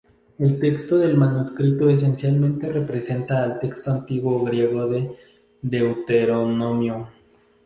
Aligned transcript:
El 0.39 0.59
texto 0.59 0.97
del 0.97 1.15
manuscrito 1.15 1.87
esencialmente 1.87 2.71
representa 2.71 3.43
al 3.43 3.59
texto 3.59 3.91
antiguo 3.91 4.43
griego 4.43 4.87
de 4.87 5.11
Deuteronomio. 5.61 7.07